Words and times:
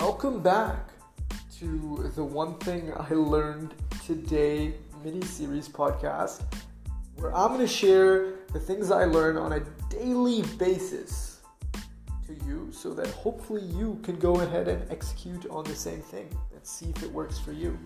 Welcome 0.00 0.42
back 0.42 0.90
to 1.58 2.12
the 2.14 2.22
One 2.22 2.56
Thing 2.58 2.92
I 2.96 3.12
Learned 3.14 3.74
Today 4.06 4.74
mini 5.02 5.22
series 5.22 5.68
podcast, 5.68 6.42
where 7.16 7.34
I'm 7.34 7.48
going 7.48 7.58
to 7.58 7.66
share 7.66 8.34
the 8.52 8.60
things 8.60 8.92
I 8.92 9.06
learn 9.06 9.36
on 9.36 9.54
a 9.54 9.60
daily 9.90 10.42
basis 10.56 11.40
to 12.28 12.34
you 12.46 12.68
so 12.70 12.94
that 12.94 13.08
hopefully 13.08 13.62
you 13.62 13.98
can 14.04 14.20
go 14.20 14.36
ahead 14.36 14.68
and 14.68 14.88
execute 14.88 15.44
on 15.50 15.64
the 15.64 15.74
same 15.74 16.00
thing 16.00 16.28
and 16.54 16.64
see 16.64 16.90
if 16.90 17.02
it 17.02 17.10
works 17.10 17.40
for 17.40 17.50
you. 17.50 17.76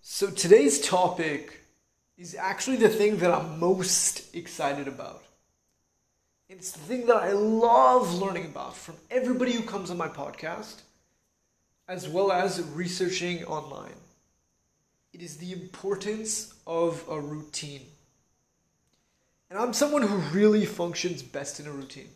So 0.00 0.32
today's 0.32 0.80
topic 0.80 1.60
is 2.18 2.34
actually 2.34 2.78
the 2.78 2.88
thing 2.88 3.18
that 3.18 3.30
I'm 3.30 3.60
most 3.60 4.34
excited 4.34 4.88
about. 4.88 5.22
It's 6.52 6.72
the 6.72 6.80
thing 6.80 7.06
that 7.06 7.14
I 7.14 7.30
love 7.30 8.12
learning 8.14 8.46
about 8.46 8.76
from 8.76 8.96
everybody 9.08 9.52
who 9.52 9.62
comes 9.62 9.88
on 9.88 9.96
my 9.96 10.08
podcast, 10.08 10.80
as 11.86 12.08
well 12.08 12.32
as 12.32 12.60
researching 12.74 13.44
online. 13.44 13.94
It 15.12 15.22
is 15.22 15.36
the 15.36 15.52
importance 15.52 16.52
of 16.66 17.04
a 17.08 17.20
routine. 17.20 17.82
And 19.48 19.60
I'm 19.60 19.72
someone 19.72 20.02
who 20.02 20.16
really 20.36 20.66
functions 20.66 21.22
best 21.22 21.60
in 21.60 21.68
a 21.68 21.70
routine. 21.70 22.10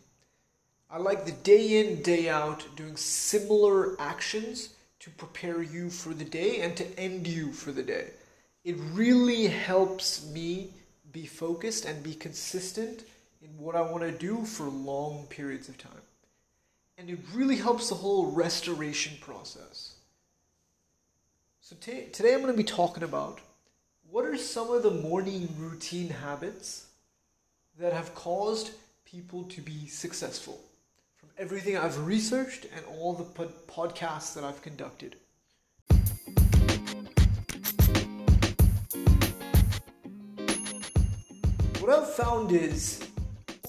I 0.90 0.98
like 0.98 1.24
the 1.24 1.30
day 1.30 1.80
in, 1.80 2.02
day 2.02 2.28
out 2.28 2.66
doing 2.74 2.96
similar 2.96 3.94
actions 4.00 4.70
to 4.98 5.10
prepare 5.10 5.62
you 5.62 5.90
for 5.90 6.12
the 6.12 6.24
day 6.24 6.60
and 6.62 6.76
to 6.76 6.98
end 6.98 7.28
you 7.28 7.52
for 7.52 7.70
the 7.70 7.84
day. 7.84 8.08
It 8.64 8.74
really 8.94 9.46
helps 9.46 10.26
me 10.26 10.70
be 11.12 11.24
focused 11.24 11.84
and 11.84 12.02
be 12.02 12.16
consistent 12.16 13.04
in 13.44 13.50
what 13.58 13.76
I 13.76 13.82
want 13.82 14.02
to 14.02 14.10
do 14.10 14.44
for 14.44 14.64
long 14.64 15.26
periods 15.28 15.68
of 15.68 15.76
time. 15.76 15.92
And 16.96 17.10
it 17.10 17.18
really 17.34 17.56
helps 17.56 17.88
the 17.88 17.94
whole 17.94 18.30
restoration 18.30 19.18
process. 19.20 19.96
So 21.60 21.76
t- 21.80 22.06
today 22.12 22.32
I'm 22.32 22.40
going 22.40 22.52
to 22.52 22.56
be 22.56 22.64
talking 22.64 23.02
about 23.02 23.40
what 24.10 24.24
are 24.24 24.36
some 24.36 24.70
of 24.70 24.82
the 24.82 24.90
morning 24.90 25.48
routine 25.58 26.08
habits 26.08 26.86
that 27.78 27.92
have 27.92 28.14
caused 28.14 28.70
people 29.04 29.44
to 29.44 29.60
be 29.60 29.86
successful 29.88 30.60
from 31.16 31.28
everything 31.36 31.76
I've 31.76 32.06
researched 32.06 32.66
and 32.74 32.84
all 32.98 33.12
the 33.12 33.24
pod- 33.24 33.66
podcasts 33.66 34.34
that 34.34 34.44
I've 34.44 34.62
conducted. 34.62 35.16
What 41.80 41.90
I've 41.90 42.14
found 42.14 42.52
is 42.52 43.04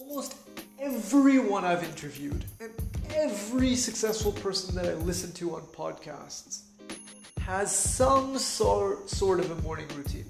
almost 0.08 0.36
everyone 0.80 1.66
I've 1.66 1.84
interviewed 1.84 2.46
and 2.60 2.72
every 3.14 3.76
successful 3.76 4.32
person 4.32 4.76
that 4.76 4.86
I 4.86 4.94
listen 4.94 5.32
to 5.34 5.56
on 5.56 5.62
podcasts 5.62 6.64
has 7.40 7.76
some 7.76 8.38
sort, 8.38 9.10
sort 9.10 9.40
of 9.40 9.52
a 9.52 9.62
morning 9.62 9.88
routine 9.96 10.30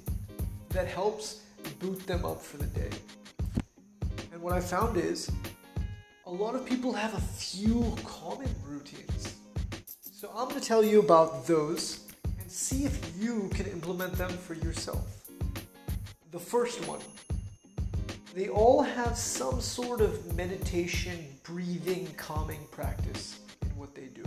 that 0.70 0.88
helps 0.88 1.42
boot 1.80 2.06
them 2.08 2.26
up 2.26 2.42
for 2.42 2.58
the 2.58 2.66
day. 2.68 2.90
And 4.32 4.42
what 4.42 4.54
I 4.54 4.60
found 4.60 4.98
is 4.98 5.32
a 6.26 6.32
lot 6.32 6.56
of 6.56 6.66
people 6.66 6.94
have 6.94 7.14
a 7.14 7.22
few 7.22 7.96
common 8.06 8.50
routines. 8.66 9.36
So 10.02 10.30
I'm 10.36 10.48
going 10.50 10.60
to 10.60 10.66
tell 10.66 10.84
you 10.84 11.00
about 11.00 11.48
those 11.48 12.06
and 12.40 12.52
see 12.52 12.86
if 12.86 13.14
you 13.18 13.50
can 13.54 13.66
implement 13.68 14.14
them 14.14 14.30
for 14.30 14.54
yourself. 14.54 15.30
The 16.32 16.40
first 16.40 16.86
one 16.88 17.00
they 18.36 18.50
all 18.50 18.82
have 18.82 19.18
some 19.18 19.62
sort 19.62 20.02
of 20.02 20.36
meditation, 20.36 21.26
breathing, 21.44 22.06
calming 22.18 22.68
practice 22.70 23.40
in 23.62 23.70
what 23.78 23.96
they 23.96 24.08
do. 24.08 24.24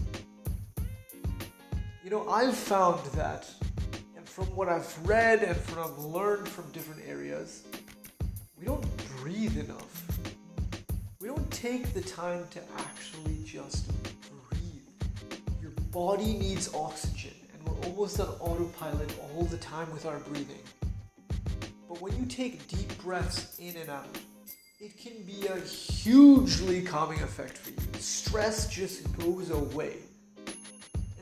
You 2.03 2.09
know, 2.09 2.27
I've 2.27 2.57
found 2.57 3.05
that, 3.17 3.47
and 4.17 4.27
from 4.27 4.47
what 4.57 4.71
I've 4.71 4.99
read 5.07 5.43
and 5.43 5.55
from 5.55 5.77
what 5.77 5.91
I've 5.91 5.99
learned 5.99 6.49
from 6.49 6.71
different 6.73 7.03
areas, 7.07 7.65
we 8.59 8.65
don't 8.65 8.87
breathe 9.19 9.59
enough 9.59 10.09
We 11.21 11.29
don't 11.29 11.51
take 11.51 11.93
the 11.93 12.01
time 12.01 12.47
to 12.53 12.61
actually 12.79 13.37
just 13.45 13.91
breathe. 14.49 15.41
Your 15.61 15.73
body 15.91 16.33
needs 16.33 16.73
oxygen, 16.75 17.35
and 17.53 17.69
we're 17.69 17.89
almost 17.89 18.21
on 18.21 18.29
autopilot 18.41 19.13
all 19.35 19.45
the 19.45 19.59
time 19.59 19.93
with 19.93 20.07
our 20.07 20.19
breathing. 20.21 20.63
But 21.89 22.03
when 22.03 22.15
you 22.19 22.27
take 22.27 22.69
deep 22.69 23.03
breaths 23.03 23.59
in 23.59 23.75
and 23.77 23.89
out, 23.89 24.19
it 24.79 24.97
can 24.99 25.23
be 25.25 25.47
a 25.47 25.59
hugely 25.59 26.83
calming 26.83 27.21
effect 27.23 27.57
for 27.57 27.71
you. 27.71 27.99
Stress 27.99 28.69
just 28.69 29.11
goes 29.19 29.51
away. 29.51 29.97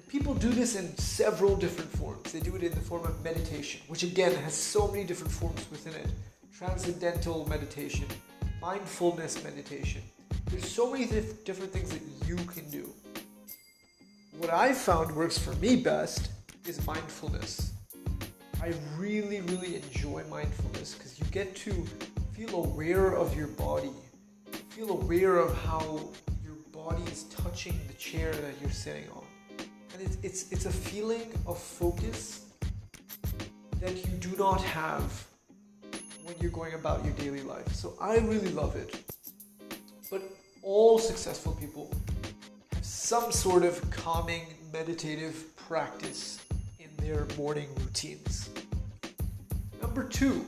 People 0.09 0.35
do 0.35 0.51
this 0.51 0.77
in 0.77 0.97
several 0.99 1.57
different 1.57 1.91
forms. 1.91 2.33
They 2.33 2.41
do 2.41 2.57
it 2.57 2.63
in 2.63 2.73
the 2.73 2.81
form 2.81 3.05
of 3.05 3.23
meditation, 3.23 3.81
which 3.87 4.03
again 4.03 4.35
has 4.35 4.55
so 4.55 4.89
many 4.89 5.05
different 5.05 5.33
forms 5.33 5.65
within 5.71 5.95
it 5.95 6.09
transcendental 6.53 7.47
meditation, 7.49 8.07
mindfulness 8.63 9.45
meditation. 9.45 10.01
There's 10.51 10.67
so 10.67 10.91
many 10.91 11.05
different 11.05 11.71
things 11.71 11.91
that 11.91 12.01
you 12.27 12.37
can 12.47 12.69
do. 12.71 12.91
What 14.39 14.51
I 14.51 14.73
found 14.73 15.15
works 15.15 15.39
for 15.39 15.53
me 15.57 15.77
best 15.77 16.31
is 16.67 16.85
mindfulness. 16.87 17.73
I 18.63 18.73
really, 18.97 19.41
really 19.43 19.77
enjoy 19.77 20.25
mindfulness 20.31 20.95
because 20.95 21.19
you 21.19 21.27
get 21.27 21.55
to 21.57 21.73
feel 22.33 22.65
aware 22.65 23.15
of 23.15 23.37
your 23.37 23.49
body, 23.49 23.91
feel 24.71 24.91
aware 24.91 25.37
of 25.37 25.57
how 25.65 26.01
your 26.45 26.55
body 26.73 27.03
is 27.05 27.25
touching 27.25 27.79
the 27.87 27.95
chair 27.95 28.33
that 28.33 28.55
you're 28.61 28.71
sitting 28.71 29.09
on. 29.11 29.25
And 29.59 30.03
it's, 30.03 30.19
it's, 30.23 30.53
it's 30.53 30.67
a 30.67 30.71
feeling 30.71 31.33
of 31.47 31.59
focus 31.59 32.47
that 33.81 33.97
you 34.05 34.11
do 34.19 34.35
not 34.37 34.61
have 34.63 35.27
when 36.25 36.35
you're 36.41 36.51
going 36.51 36.75
about 36.75 37.05
your 37.05 37.15
daily 37.15 37.43
life. 37.43 37.69
So 37.75 37.95
I 38.01 38.19
really 38.19 38.51
love 38.51 38.75
it. 38.75 39.01
But 40.11 40.23
all 40.63 40.99
successful 40.99 41.53
people 41.53 41.95
have 42.73 42.85
some 42.85 43.31
sort 43.31 43.65
of 43.65 43.89
calming 43.91 44.43
meditative 44.73 45.55
practice 45.57 46.45
in 46.79 46.91
their 47.05 47.27
morning 47.39 47.69
routines. 47.77 48.46
Number 49.97 50.11
two, 50.11 50.45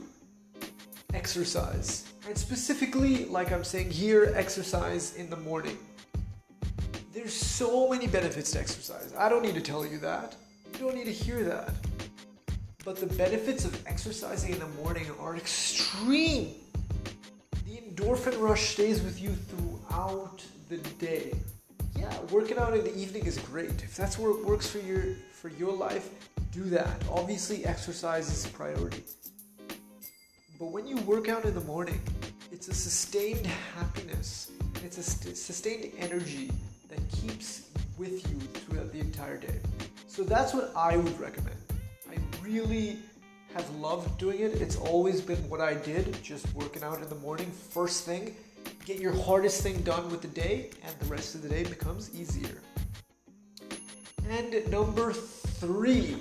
exercise. 1.15 2.13
And 2.27 2.37
specifically, 2.37 3.25
like 3.25 3.51
I'm 3.51 3.63
saying 3.63 3.89
here, 3.89 4.31
exercise 4.35 5.15
in 5.15 5.27
the 5.27 5.37
morning. 5.37 5.75
There's 7.11 7.33
so 7.33 7.89
many 7.89 8.05
benefits 8.05 8.51
to 8.51 8.59
exercise. 8.59 9.11
I 9.17 9.27
don't 9.27 9.41
need 9.41 9.55
to 9.55 9.61
tell 9.61 9.83
you 9.83 9.97
that. 9.97 10.35
You 10.73 10.85
don't 10.85 10.93
need 10.93 11.05
to 11.05 11.11
hear 11.11 11.43
that. 11.45 11.73
But 12.85 12.97
the 12.97 13.07
benefits 13.07 13.65
of 13.65 13.75
exercising 13.87 14.53
in 14.53 14.59
the 14.59 14.67
morning 14.83 15.07
are 15.19 15.35
extreme. 15.35 16.53
The 17.65 17.77
endorphin 17.77 18.39
rush 18.39 18.73
stays 18.73 19.01
with 19.01 19.19
you 19.19 19.31
throughout 19.31 20.45
the 20.69 20.77
day. 20.99 21.33
Yeah, 21.97 22.15
working 22.29 22.59
out 22.59 22.75
in 22.75 22.83
the 22.83 22.95
evening 22.95 23.25
is 23.25 23.39
great. 23.39 23.81
If 23.81 23.95
that's 23.95 24.19
what 24.19 24.45
works 24.45 24.69
for 24.69 24.77
your 24.77 25.15
for 25.31 25.49
your 25.49 25.73
life, 25.73 26.11
do 26.51 26.65
that. 26.65 27.03
Obviously, 27.09 27.65
exercise 27.65 28.31
is 28.31 28.45
a 28.45 28.49
priority. 28.49 29.03
But 30.59 30.71
when 30.73 30.85
you 30.85 30.97
work 30.97 31.29
out 31.29 31.45
in 31.45 31.53
the 31.53 31.61
morning, 31.61 32.01
it's 32.51 32.67
a 32.67 32.73
sustained 32.73 33.47
happiness. 33.77 34.51
and 34.59 34.83
It's 34.83 34.97
a 34.97 35.03
st- 35.03 35.37
sustained 35.37 35.93
energy 35.97 36.51
that 36.89 36.99
keeps 37.11 37.69
with 37.97 38.29
you 38.29 38.37
throughout 38.39 38.91
the 38.91 38.99
entire 38.99 39.37
day. 39.37 39.57
So 40.07 40.21
that's 40.21 40.53
what 40.53 40.73
I 40.75 40.97
would 40.97 41.17
recommend 41.17 41.55
I 42.11 42.17
really 42.43 42.97
have 43.53 43.69
loved 43.75 44.17
doing 44.17 44.41
it. 44.41 44.61
It's 44.61 44.75
always 44.75 45.21
been 45.21 45.37
what 45.47 45.61
I 45.61 45.75
did, 45.75 46.21
just 46.21 46.53
working 46.53 46.83
out 46.83 47.01
in 47.01 47.07
the 47.07 47.15
morning, 47.15 47.49
first 47.51 48.03
thing. 48.03 48.35
Get 48.83 48.99
your 48.99 49.13
hardest 49.13 49.63
thing 49.63 49.81
done 49.83 50.11
with 50.11 50.21
the 50.21 50.27
day, 50.27 50.71
and 50.83 50.93
the 50.99 51.05
rest 51.05 51.35
of 51.35 51.41
the 51.41 51.47
day 51.47 51.63
becomes 51.63 52.13
easier. 52.13 52.61
And 54.27 54.69
number 54.69 55.13
three, 55.13 56.17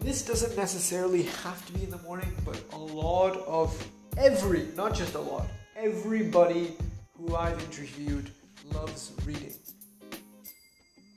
this 0.00 0.22
doesn't 0.22 0.56
necessarily 0.56 1.24
have 1.44 1.64
to 1.66 1.72
be 1.72 1.84
in 1.84 1.90
the 1.90 1.98
morning, 1.98 2.32
but 2.44 2.62
a 2.72 2.78
lot 2.78 3.36
of 3.46 3.86
every, 4.16 4.68
not 4.76 4.94
just 4.94 5.14
a 5.14 5.20
lot, 5.20 5.46
everybody 5.76 6.76
who 7.16 7.36
I've 7.36 7.60
interviewed 7.64 8.30
loves 8.72 9.12
reading. 9.26 9.54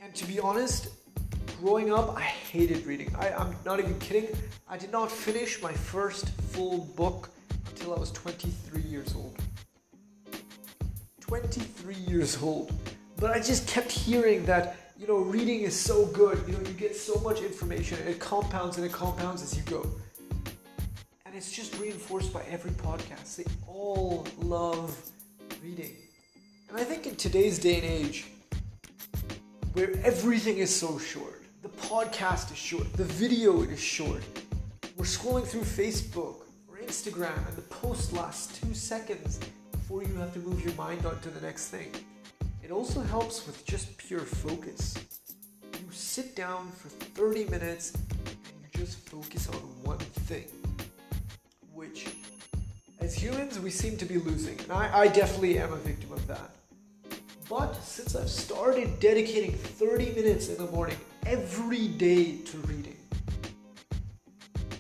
And 0.01 0.13
to 0.15 0.25
be 0.25 0.39
honest, 0.39 0.89
growing 1.62 1.94
up, 1.94 2.15
I 2.18 2.21
hated 2.21 2.85
reading. 2.85 3.15
I, 3.18 3.31
I'm 3.31 3.56
not 3.65 3.80
even 3.80 3.97
kidding. 4.00 4.27
I 4.68 4.77
did 4.77 4.91
not 4.91 5.09
finish 5.09 5.62
my 5.62 5.71
first 5.71 6.30
full 6.51 6.80
book 6.97 7.30
until 7.69 7.95
I 7.95 8.00
was 8.00 8.12
23 8.12 8.81
years 8.81 9.15
old. 9.15 9.38
23 11.21 11.95
years 11.95 12.41
old. 12.44 12.74
But 13.18 13.31
I 13.31 13.39
just 13.39 13.65
kept 13.68 13.91
hearing 13.91 14.45
that, 14.45 14.75
you 14.98 15.07
know, 15.07 15.18
reading 15.18 15.62
is 15.62 15.80
so 15.80 16.06
good. 16.07 16.44
You 16.48 16.54
know, 16.54 16.60
you 16.60 16.74
get 16.74 16.95
so 16.95 17.19
much 17.22 17.42
information 17.42 17.98
it 18.07 18.19
compounds 18.19 18.78
and 18.78 18.86
it 18.86 18.92
compounds 18.92 19.42
as 19.42 19.56
you 19.57 19.63
go. 19.63 19.86
And 21.25 21.36
it's 21.36 21.51
just 21.51 21.78
reinforced 21.80 22.31
by 22.31 22.44
every 22.44 22.72
podcast. 22.72 23.38
They 23.38 23.45
all 23.68 24.28
love 24.40 24.95
reading. 25.63 25.95
And 26.69 26.78
I 26.78 26.84
think 26.84 27.07
in 27.07 27.16
today's 27.16 27.60
day 27.60 27.75
and 27.75 27.86
age, 27.86 28.25
where 29.74 29.92
everything 30.04 30.57
is 30.57 30.74
so 30.75 31.00
short, 31.00 31.42
the 31.63 31.69
podcast 31.69 32.51
is 32.51 32.57
short, 32.57 32.92
the 32.94 33.04
video 33.04 33.63
is 33.63 33.80
short, 33.80 34.22
we're 34.95 35.06
scrolling 35.06 35.45
through 35.45 35.62
Facebook 35.62 36.36
or 36.69 36.78
Instagram 36.84 37.48
and 37.48 37.57
the 37.57 37.63
post 37.63 38.13
lasts 38.13 38.60
two 38.60 38.74
seconds 38.74 39.40
before 39.72 40.04
you 40.04 40.13
have 40.16 40.34
to 40.34 40.40
move 40.40 40.63
your 40.63 40.74
mind 40.75 41.06
on 41.06 41.19
to 41.22 41.30
the 41.30 41.42
next 41.42 41.69
thing. 41.69 41.92
It 42.63 42.71
also 42.71 43.01
helps 43.01 43.45
with 43.45 43.65
just 43.65 43.98
pure 43.98 44.21
focus. 44.21 44.95
You 45.63 45.92
sit 45.92 46.36
down 46.36 46.71
for 46.71 46.88
30 46.88 47.45
minutes 47.45 47.94
and 47.94 48.36
you 48.62 48.80
just 48.80 48.98
focus 49.10 49.50
on 49.50 49.56
one 49.83 49.98
thing, 49.98 50.45
which 51.74 52.07
as 53.01 53.13
humans 53.13 53.60
we 53.60 53.69
seem 53.69 53.98
to 53.98 54.06
be 54.06 54.18
losing. 54.18 54.57
And 54.62 54.71
I, 54.71 55.00
I 55.01 55.07
definitely 55.10 55.60
am 55.60 55.74
a 55.74 55.77
victim 55.77 56.13
of 56.13 56.25
that. 56.27 56.51
But 57.50 57.74
since 57.83 58.15
I've 58.15 58.30
started 58.30 58.98
dedicating 59.01 59.51
30 59.51 60.12
minutes 60.12 60.48
in 60.48 60.56
the 60.56 60.71
morning 60.71 60.98
every 61.25 61.89
day 61.89 62.38
to 62.38 62.57
reading, 62.59 62.98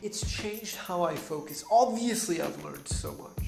it's 0.01 0.29
changed 0.31 0.77
how 0.77 1.03
I 1.03 1.15
focus. 1.15 1.65
Obviously, 1.69 2.41
I've 2.41 2.63
learned 2.63 2.87
so 2.87 3.11
much, 3.11 3.42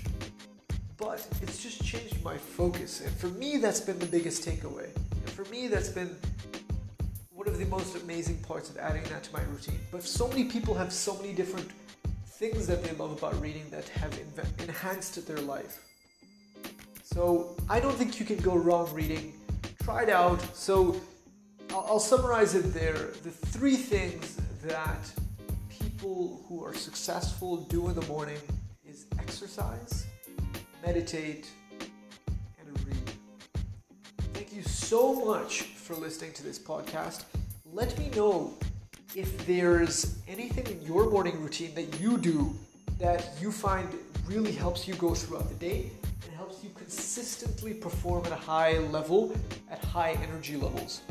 but 0.98 1.26
it's 1.42 1.62
just 1.62 1.84
changed 1.84 2.24
my 2.24 2.38
focus. 2.38 3.02
And 3.02 3.12
for 3.12 3.28
me, 3.28 3.58
that's 3.58 3.82
been 3.82 4.00
the 4.00 4.06
biggest 4.06 4.48
takeaway. 4.48 4.94
And 4.96 5.30
for 5.30 5.46
me, 5.46 5.68
that's 5.68 5.90
been 5.90 6.16
one 7.32 7.48
of 7.48 7.58
the 7.58 7.66
most 7.66 7.96
amazing 7.98 8.38
parts 8.40 8.70
of 8.70 8.78
adding 8.78 9.04
that 9.04 9.24
to 9.24 9.34
my 9.34 9.44
routine. 9.44 9.80
But 9.92 10.04
so 10.04 10.28
many 10.28 10.46
people 10.46 10.74
have 10.74 10.92
so 10.94 11.16
many 11.18 11.34
different 11.34 11.70
things 12.26 12.68
that 12.68 12.84
they 12.84 12.92
love 12.94 13.12
about 13.12 13.40
reading 13.42 13.70
that 13.72 13.88
have 13.90 14.12
inv- 14.12 14.64
enhanced 14.64 15.26
their 15.28 15.40
life. 15.40 15.84
So 17.04 17.56
I 17.70 17.80
don't 17.80 17.96
think 17.96 18.20
you 18.20 18.26
can 18.26 18.38
go 18.38 18.56
wrong 18.56 18.94
reading. 18.94 19.34
Try 19.84 20.04
it 20.04 20.10
out. 20.10 20.42
So 20.56 21.00
I'll, 21.70 21.86
I'll 21.90 22.00
summarize 22.00 22.56
it 22.56 22.74
there. 22.74 23.12
The 23.24 23.32
three 23.32 23.76
things 23.76 24.38
that 24.64 25.12
people 25.70 26.44
who 26.48 26.64
are 26.64 26.74
successful 26.74 27.58
do 27.58 27.88
in 27.90 27.96
the 27.96 28.06
morning 28.08 28.40
is 28.86 29.06
exercise, 29.20 30.06
meditate, 30.86 31.50
and 32.60 32.86
read. 32.86 33.12
Thank 34.34 34.54
you 34.54 34.62
so 34.62 35.26
much 35.26 35.64
for 35.64 35.96
listening 35.96 36.32
to 36.34 36.44
this 36.44 36.60
podcast. 36.60 37.24
Let 37.74 37.98
me 37.98 38.12
know 38.16 38.54
if 39.16 39.48
there's 39.48 40.20
anything 40.28 40.68
in 40.68 40.86
your 40.86 41.10
morning 41.10 41.42
routine 41.42 41.74
that 41.74 42.00
you 42.00 42.20
do 42.20 42.54
that 43.00 43.32
you 43.42 43.52
find 43.52 43.90
really 44.28 44.52
helps 44.52 44.88
you 44.88 44.94
go 44.96 45.16
throughout 45.16 45.50
the 45.50 45.56
day 45.56 45.90
and 46.24 46.32
helps 46.36 46.64
you 46.64 46.70
consistently 46.76 47.74
perform 47.74 48.24
at 48.26 48.32
a 48.32 48.36
high 48.36 48.78
level, 48.78 49.36
at 49.72 49.84
high 49.84 50.12
energy 50.22 50.56
levels. 50.56 51.02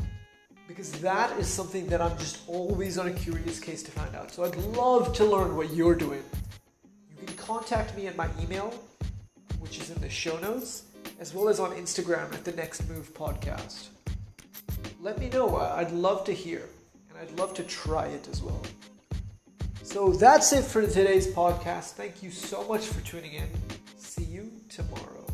Because 0.69 0.93
that 1.01 1.37
is 1.37 1.47
something 1.47 1.85
that 1.87 2.01
I'm 2.01 2.17
just 2.17 2.47
always 2.47 2.97
on 2.97 3.09
a 3.09 3.13
curious 3.13 3.59
case 3.59 3.83
to 3.83 3.91
find 3.91 4.15
out. 4.15 4.31
So 4.31 4.45
I'd 4.45 4.55
love 4.55 5.13
to 5.15 5.25
learn 5.25 5.57
what 5.57 5.73
you're 5.73 5.95
doing. 5.95 6.23
You 7.09 7.25
can 7.27 7.35
contact 7.35 7.95
me 7.97 8.07
at 8.07 8.15
my 8.15 8.29
email, 8.41 8.73
which 9.75 9.89
is 9.89 9.95
in 9.95 10.01
the 10.01 10.09
show 10.09 10.37
notes, 10.39 10.83
as 11.19 11.33
well 11.33 11.49
as 11.49 11.59
on 11.59 11.71
Instagram 11.71 12.33
at 12.33 12.45
the 12.45 12.51
Next 12.53 12.87
Move 12.87 13.13
Podcast. 13.13 13.87
Let 15.01 15.19
me 15.19 15.27
know. 15.29 15.57
I'd 15.57 15.91
love 15.91 16.23
to 16.25 16.31
hear 16.31 16.69
and 17.09 17.17
I'd 17.19 17.37
love 17.37 17.53
to 17.55 17.63
try 17.63 18.05
it 18.05 18.27
as 18.31 18.41
well. 18.41 18.61
So 19.83 20.13
that's 20.13 20.53
it 20.53 20.63
for 20.63 20.81
today's 20.81 21.27
podcast. 21.27 21.91
Thank 21.91 22.23
you 22.23 22.31
so 22.31 22.65
much 22.69 22.85
for 22.85 23.01
tuning 23.01 23.33
in. 23.33 23.49
See 23.97 24.23
you 24.23 24.49
tomorrow. 24.69 25.24